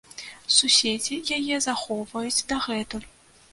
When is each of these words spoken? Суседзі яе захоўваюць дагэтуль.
Суседзі 0.55 1.19
яе 1.37 1.55
захоўваюць 1.67 2.43
дагэтуль. 2.55 3.09